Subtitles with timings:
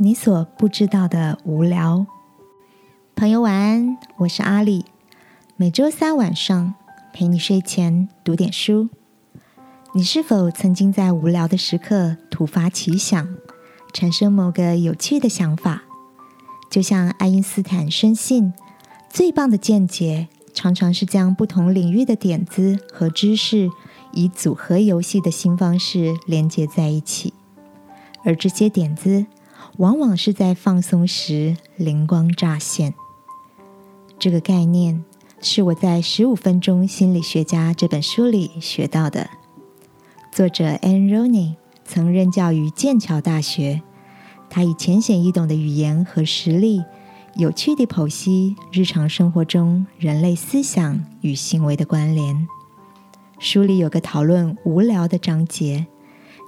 [0.00, 2.06] 你所不知道的无聊。
[3.16, 4.84] 朋友晚安，我是阿里。
[5.56, 6.74] 每周三晚上
[7.12, 8.88] 陪你睡前读点书。
[9.92, 13.26] 你是否曾经在无聊的时刻突发奇想，
[13.92, 15.82] 产生某个有趣的想法？
[16.70, 18.52] 就像爱因斯坦深信，
[19.10, 23.68] 最棒的见解常常是将不同领域的点子和知识
[24.12, 27.34] 以组合游戏的新方式连接在一起，
[28.22, 29.26] 而这些点子
[29.78, 32.94] 往往是在放松时灵光乍现。
[34.18, 35.04] 这个概念
[35.40, 39.30] 是我在《十五分钟心理学家》这本书里学到的。
[40.32, 41.54] 作者 Anne Rooney
[41.84, 43.80] 曾任教于剑桥大学，
[44.50, 46.82] 他以浅显易懂的语言和实例，
[47.36, 52.48] 有趣地剖析日常生活中人类思想与行为的关联。
[53.38, 55.86] 书里有个讨论无聊的章节，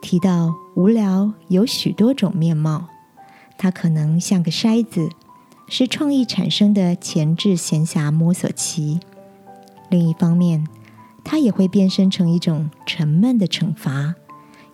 [0.00, 2.88] 提到无聊有许多种面貌，
[3.58, 5.10] 它可能像个筛子。
[5.70, 8.98] 是创意产生的前置闲暇摸索期。
[9.90, 10.66] 另一方面，
[11.22, 14.14] 它也会变身成一种沉闷的惩罚，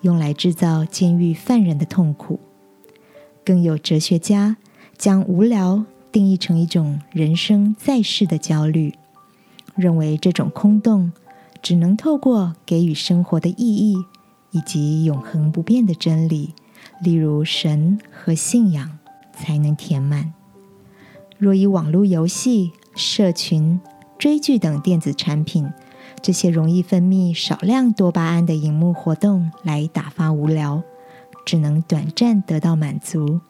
[0.03, 2.39] 用来制造监狱犯人的痛苦。
[3.45, 4.57] 更有哲学家
[4.97, 8.95] 将无聊定义成一种人生在世的焦虑，
[9.75, 11.11] 认为这种空洞
[11.61, 13.97] 只能透过给予生活的意义
[14.53, 16.55] 以及永恒不变的真理，
[17.01, 18.99] 例如神和信仰，
[19.33, 20.33] 才能填满。
[21.39, 23.81] 若以网络游戏、社群、
[24.19, 25.71] 追剧等电子产品
[26.23, 30.83] 这些容易分泌少量多巴胺的荧幕活动来打发无聊，
[31.45, 33.41] 只能短暂得到满足，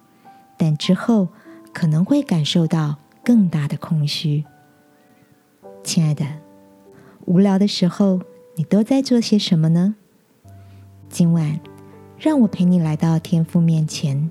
[0.57, 1.29] 但之后
[1.73, 4.45] 可能会感受到更大的空虚。
[5.85, 6.27] 亲爱的，
[7.27, 8.21] 无聊的时候
[8.57, 9.95] 你都在做些什么呢？
[11.09, 11.61] 今晚，
[12.25, 14.31] 让我陪你来到天父面前，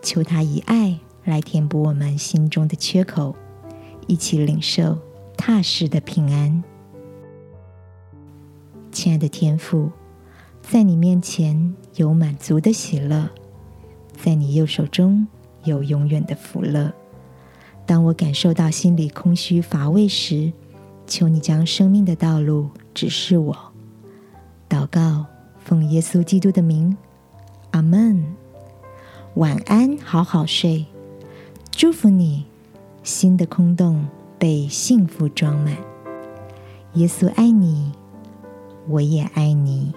[0.00, 0.96] 求他以爱。
[1.24, 3.34] 来填补我们心中的缺口，
[4.06, 4.96] 一起领受
[5.36, 6.62] 踏实的平安。
[8.92, 9.90] 亲爱的天父，
[10.62, 13.28] 在你面前有满足的喜乐，
[14.22, 15.26] 在你右手中
[15.64, 16.92] 有永远的福乐。
[17.84, 20.52] 当我感受到心里空虚乏味时，
[21.04, 23.56] 求你将生命的道路指示我。
[24.68, 25.26] 祷告，
[25.58, 26.96] 奉耶稣基督的名，
[27.74, 28.24] 阿门。
[29.34, 30.86] 晚安，好好睡。
[31.72, 32.44] 祝福你，
[33.02, 34.06] 新的空洞
[34.38, 35.76] 被幸福装满。
[36.92, 37.90] 耶稣爱你，
[38.86, 39.92] 我也爱你。